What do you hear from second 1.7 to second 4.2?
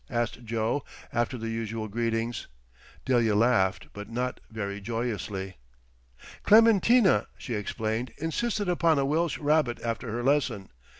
greetings. Delia laughed, but